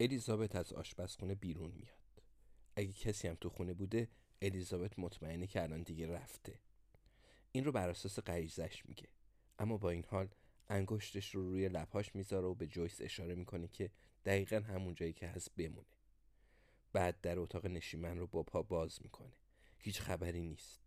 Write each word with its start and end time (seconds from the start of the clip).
الیزابت 0.00 0.56
از 0.56 0.72
آشپزخونه 0.72 1.34
بیرون 1.34 1.70
میاد. 1.70 2.22
اگه 2.76 2.92
کسی 2.92 3.28
هم 3.28 3.34
تو 3.40 3.48
خونه 3.48 3.74
بوده 3.74 4.08
الیزابت 4.42 4.98
مطمئنه 4.98 5.46
که 5.46 5.62
الان 5.62 5.82
دیگه 5.82 6.06
رفته. 6.06 6.60
این 7.52 7.64
رو 7.64 7.72
بر 7.72 7.88
اساس 7.88 8.18
غریزش 8.18 8.86
میگه. 8.86 9.08
اما 9.58 9.76
با 9.76 9.90
این 9.90 10.04
حال 10.08 10.28
انگشتش 10.68 11.34
رو 11.34 11.50
روی 11.50 11.68
لبهاش 11.68 12.14
می‌ذاره 12.14 12.46
و 12.46 12.54
به 12.54 12.66
جویس 12.66 13.00
اشاره 13.00 13.34
می‌کنه 13.34 13.68
که 13.68 13.90
دقیقا 14.24 14.56
همون 14.56 14.94
جایی 14.94 15.12
که 15.12 15.28
هست 15.28 15.54
بمونه. 15.56 15.86
بعد 16.92 17.20
در 17.20 17.38
اتاق 17.38 17.66
نشیمن 17.66 18.18
رو 18.18 18.26
با 18.26 18.42
پا 18.42 18.62
باز 18.62 18.98
می‌کنه. 19.02 19.32
هیچ 19.78 20.00
خبری 20.00 20.40
نیست. 20.40 20.80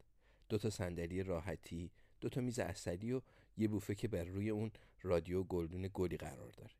دو 0.49 0.57
تا 0.57 0.69
صندلی 0.69 1.23
راحتی، 1.23 1.91
دو 2.21 2.29
تا 2.29 2.41
میز 2.41 2.59
اصلی 2.59 3.11
و 3.11 3.21
یه 3.57 3.67
بوفه 3.67 3.95
که 3.95 4.07
بر 4.07 4.23
روی 4.23 4.49
اون 4.49 4.71
رادیو 5.01 5.43
گلدون 5.43 5.89
گلی 5.93 6.17
قرار 6.17 6.51
داره. 6.51 6.71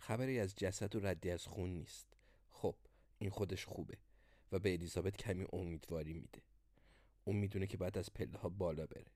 خبری 0.00 0.38
از 0.38 0.56
جسد 0.56 0.96
و 0.96 1.00
ردی 1.00 1.30
از 1.30 1.46
خون 1.46 1.70
نیست. 1.70 2.06
خب 2.50 2.76
این 3.18 3.30
خودش 3.30 3.64
خوبه 3.64 3.98
و 4.52 4.58
به 4.58 4.72
الیزابت 4.72 5.16
کمی 5.16 5.46
امیدواری 5.52 6.12
میده. 6.12 6.42
اون 7.24 7.36
می‌دونه 7.36 7.66
که 7.66 7.76
بعد 7.76 7.98
از 7.98 8.12
پله 8.14 8.38
ها 8.38 8.48
بالا 8.48 8.86
بره. 8.86 9.12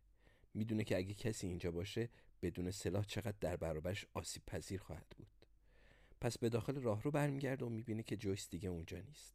می‌دونه 0.55 0.84
که 0.84 0.96
اگه 0.96 1.14
کسی 1.14 1.46
اینجا 1.46 1.70
باشه 1.70 2.08
بدون 2.42 2.70
سلاح 2.70 3.05
چقدر 3.05 3.36
در 3.40 3.56
برابرش 3.56 4.06
آسیب 4.14 4.42
پذیر 4.46 4.80
خواهد 4.80 5.06
بود. 5.16 5.46
پس 6.20 6.38
به 6.38 6.48
داخل 6.48 6.80
راه 6.80 7.02
رو 7.02 7.10
برمیگرده 7.10 7.64
و 7.64 7.68
می‌بینه 7.68 8.02
که 8.02 8.16
جویس 8.16 8.48
دیگه 8.48 8.68
اونجا 8.68 8.98
نیست. 8.98 9.34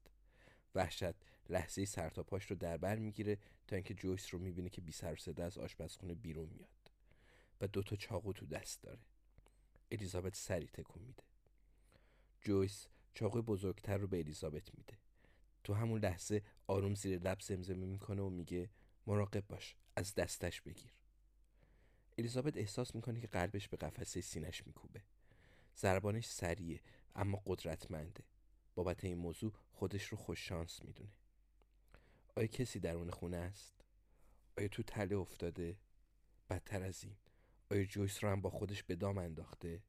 وحشت 0.75 1.15
لحظه 1.49 1.85
سر 1.85 2.09
تا 2.09 2.23
پاش 2.23 2.45
رو 2.45 2.55
در 2.55 2.77
بر 2.77 2.95
می‌گیره 2.95 3.37
تا 3.67 3.75
اینکه 3.75 3.93
جویس 3.93 4.33
رو 4.33 4.39
می‌بینه 4.39 4.69
که 4.69 4.81
بی 4.81 4.91
سر 4.91 5.15
صدا 5.15 5.45
از 5.45 5.57
آشپزخونه 5.57 6.15
بیرون 6.15 6.49
میاد 6.49 6.91
و 7.61 7.67
دوتا 7.67 7.95
چاقو 7.95 8.33
تو 8.33 8.45
دست 8.45 8.81
داره. 8.81 8.99
الیزابت 9.91 10.35
سری 10.35 10.67
تکون 10.67 11.03
میده. 11.03 11.23
جویس 12.41 12.87
چاقوی 13.13 13.41
بزرگتر 13.41 13.97
رو 13.97 14.07
به 14.07 14.19
الیزابت 14.19 14.75
میده. 14.77 14.97
تو 15.63 15.73
همون 15.73 16.01
لحظه 16.01 16.43
آروم 16.67 16.95
زیر 16.95 17.19
لب 17.19 17.41
زمزمه 17.41 17.85
می‌کنه 17.85 18.21
و 18.21 18.29
میگه 18.29 18.69
مراقب 19.07 19.47
باش 19.47 19.75
از 19.95 20.15
دستش 20.15 20.61
بگیر. 20.61 20.93
الیزابت 22.17 22.57
احساس 22.57 22.95
می‌کنه 22.95 23.21
که 23.21 23.27
قلبش 23.27 23.67
به 23.67 23.77
قفسه 23.77 24.21
سینش 24.21 24.67
میکوبه. 24.67 25.01
ضربانش 25.77 26.25
سریه 26.25 26.81
اما 27.15 27.41
قدرتمنده. 27.45 28.23
بابت 28.75 29.03
این 29.03 29.17
موضوع 29.17 29.53
خودش 29.71 30.03
رو 30.03 30.17
خوش 30.17 30.47
شانس 30.47 30.85
می‌دونه. 30.85 31.11
آیا 32.35 32.47
کسی 32.47 32.79
درون 32.79 33.09
خونه 33.09 33.37
است؟ 33.37 33.73
آیا 34.57 34.67
تو 34.67 34.83
تله 34.83 35.15
افتاده؟ 35.15 35.77
بدتر 36.49 36.83
از 36.83 37.03
این 37.03 37.15
آیا 37.71 37.83
جویس 37.83 38.23
رو 38.23 38.29
هم 38.29 38.41
با 38.41 38.49
خودش 38.49 38.83
به 38.83 38.95
دام 38.95 39.17
انداخته؟ 39.17 39.81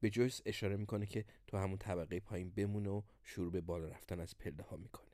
به 0.00 0.10
جویس 0.10 0.40
اشاره 0.46 0.76
می‌کنه 0.76 1.06
که 1.06 1.24
تو 1.46 1.56
همون 1.56 1.78
طبقه 1.78 2.20
پایین 2.20 2.50
بمونه 2.50 2.90
و 2.90 3.02
شروع 3.22 3.52
به 3.52 3.60
بالا 3.60 3.88
رفتن 3.88 4.20
از 4.20 4.38
پله 4.38 4.62
ها 4.62 4.76
می‌کنه. 4.76 5.13